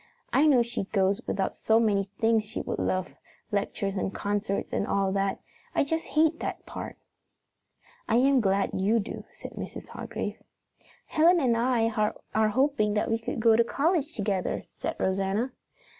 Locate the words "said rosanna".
14.79-15.51